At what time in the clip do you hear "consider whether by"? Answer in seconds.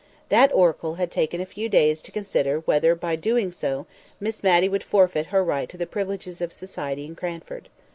2.11-3.13